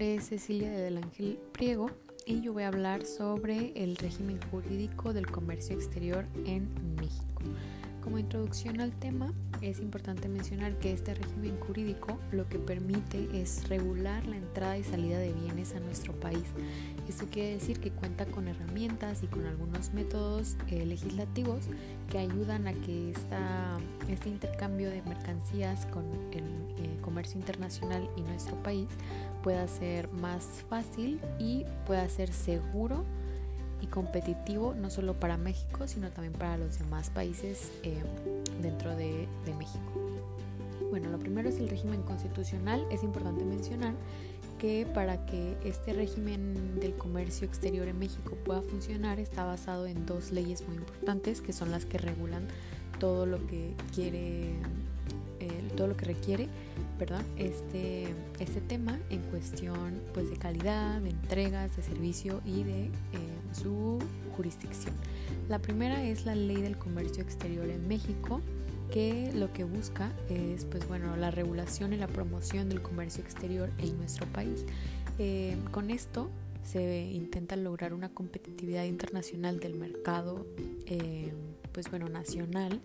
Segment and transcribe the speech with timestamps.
[0.00, 1.90] nombre es Cecilia del Ángel Priego
[2.24, 7.42] y yo voy a hablar sobre el régimen jurídico del comercio exterior en México.
[8.02, 13.68] Como introducción al tema, es importante mencionar que este régimen jurídico lo que permite es
[13.68, 16.44] regular la entrada y salida de bienes a nuestro país.
[17.08, 21.66] Esto quiere decir que cuenta con herramientas y con algunos métodos eh, legislativos
[22.10, 23.78] que ayudan a que esta,
[24.08, 26.44] este intercambio de mercancías con el
[26.78, 28.88] eh, comercio internacional y nuestro país
[29.42, 33.04] pueda ser más fácil y pueda ser seguro
[33.80, 38.02] y competitivo no solo para México, sino también para los demás países eh,
[38.62, 39.26] dentro de,
[39.58, 39.92] México.
[40.90, 42.86] Bueno, lo primero es el régimen constitucional.
[42.90, 43.94] Es importante mencionar
[44.58, 50.06] que para que este régimen del comercio exterior en México pueda funcionar está basado en
[50.06, 52.46] dos leyes muy importantes que son las que regulan
[52.98, 54.54] todo lo que quiere
[55.76, 56.48] todo lo que requiere
[57.00, 58.08] perdón, este,
[58.40, 62.90] este tema en cuestión pues, de calidad, de entregas, de servicio y de eh,
[63.52, 63.98] su
[64.36, 64.94] jurisdicción.
[65.48, 68.42] La primera es la Ley del Comercio Exterior en México,
[68.92, 73.70] que lo que busca es pues bueno la regulación y la promoción del comercio exterior
[73.78, 74.66] en nuestro país.
[75.18, 76.28] Eh, con esto
[76.64, 80.46] se intenta lograr una competitividad internacional del mercado
[80.84, 81.32] eh,
[81.72, 82.82] pues bueno nacional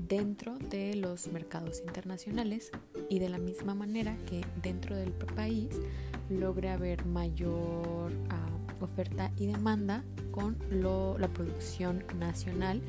[0.00, 2.70] dentro de los mercados internacionales
[3.08, 5.80] y de la misma manera que dentro del país
[6.28, 8.51] logre haber mayor ah,
[8.84, 12.80] oferta y demanda con la producción nacional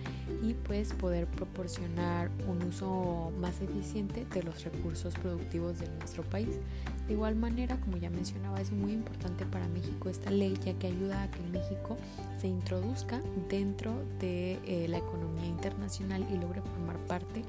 [0.41, 6.59] y pues poder proporcionar un uso más eficiente de los recursos productivos de nuestro país.
[7.07, 10.87] De igual manera, como ya mencionaba, es muy importante para México esta ley ya que
[10.87, 11.97] ayuda a que México
[12.39, 17.43] se introduzca dentro de eh, la economía internacional y logre formar parte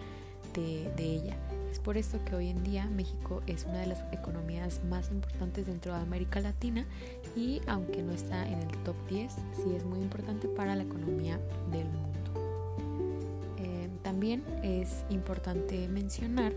[0.54, 1.63] de, de ella.
[1.74, 5.66] Es por esto que hoy en día México es una de las economías más importantes
[5.66, 6.86] dentro de América Latina
[7.34, 11.40] y aunque no está en el top 10, sí es muy importante para la economía
[11.72, 13.56] del mundo.
[13.58, 16.52] Eh, también es importante mencionar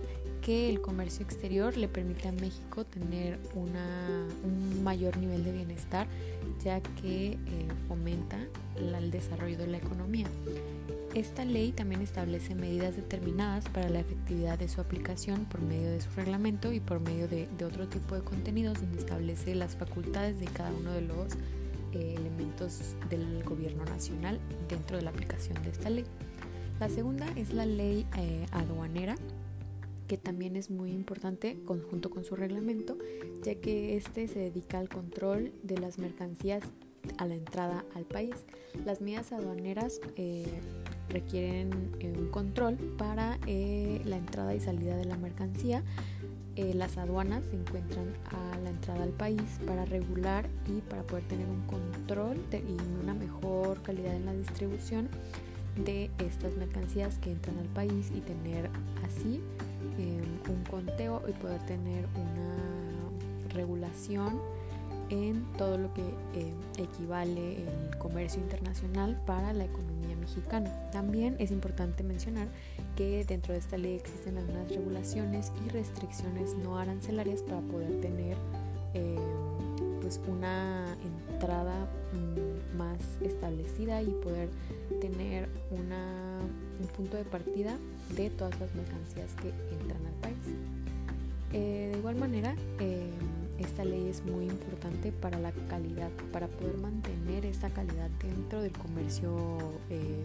[0.47, 6.08] que el comercio exterior le permite a México tener un mayor nivel de bienestar
[6.63, 7.38] ya que eh,
[7.90, 8.38] fomenta
[8.78, 10.25] el desarrollo de la economía.
[11.13, 16.00] Esta ley también establece medidas determinadas para la efectividad de su aplicación por medio de
[16.00, 20.46] su reglamento y por medio de, otro tipo de contenidos donde establece las facultades de
[20.46, 21.34] cada uno de los
[21.91, 26.06] eh, elementos del gobierno nacional dentro de la aplicación de esta ley.
[26.79, 29.18] La segunda es la ley eh, aduanera
[30.07, 32.97] que también es muy importante conjunto con su reglamento,
[33.44, 36.63] ya que este se dedica al control de las mercancías
[37.18, 38.35] a la entrada al país.
[38.85, 40.46] Las medidas aduaneras eh,
[41.09, 45.84] requieren eh, un control para eh, la entrada y salida de la mercancía.
[46.56, 51.23] Eh, las aduanas se encuentran a la entrada al país para regular y para poder
[51.28, 55.07] tener un control y una mejor calidad en la distribución
[55.84, 58.70] de estas mercancías que entran al país y tener
[59.06, 59.42] así
[60.50, 64.40] un conteo y poder tener una regulación
[65.10, 66.04] en todo lo que
[66.78, 69.98] equivale el comercio internacional para la economía
[70.92, 72.48] también es importante mencionar
[72.96, 78.36] que dentro de esta ley existen algunas regulaciones y restricciones no arancelarias para poder tener
[78.94, 79.18] eh,
[80.02, 80.86] pues una
[81.32, 82.47] entrada mm,
[82.78, 84.50] más establecida y poder
[85.02, 87.78] tener un punto de partida
[88.16, 90.38] de todas las mercancías que entran al país.
[91.54, 93.10] Eh, de igual manera, eh,
[93.60, 98.74] esta ley es muy importante para la calidad, para poder mantener esta calidad dentro del
[98.74, 99.58] comercio
[99.90, 100.24] eh,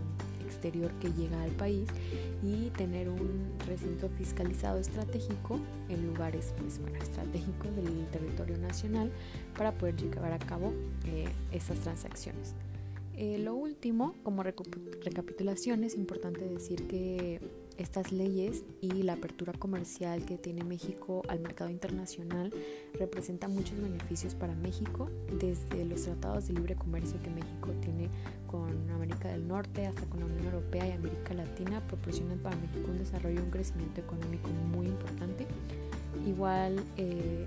[0.53, 1.89] exterior que llega al país
[2.43, 5.59] y tener un recinto fiscalizado estratégico
[5.89, 9.11] en lugares pues, estratégicos del territorio nacional
[9.57, 10.73] para poder llevar a cabo
[11.07, 12.55] eh, estas transacciones.
[13.15, 17.41] Eh, lo último, como recapitulación, es importante decir que
[17.79, 22.53] estas leyes y la apertura comercial que tiene México al mercado internacional
[22.95, 28.09] representa muchos beneficios para México, desde los tratados de libre comercio que México tiene
[28.47, 32.91] con América del Norte hasta con la Unión Europea y América Latina, proporcionan para México
[32.91, 35.47] un desarrollo y un crecimiento económico muy importante.
[36.27, 37.47] Igual eh,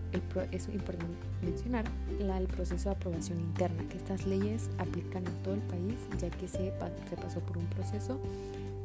[0.52, 1.86] es importante mencionar
[2.20, 6.48] el proceso de aprobación interna, que estas leyes aplican en todo el país, ya que
[6.48, 6.74] se,
[7.22, 8.20] pasó por un proceso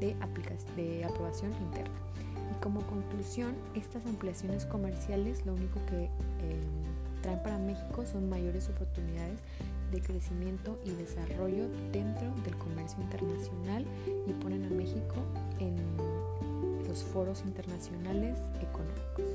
[0.00, 0.14] de,
[0.76, 1.94] de aprobación interna.
[2.50, 6.08] Y como conclusión, estas ampliaciones comerciales lo único que eh,
[7.22, 9.40] traen para México son mayores oportunidades
[9.92, 13.84] de crecimiento y desarrollo dentro del comercio internacional
[14.26, 15.16] y ponen a México
[15.58, 15.76] en
[16.88, 19.29] los foros internacionales económicos.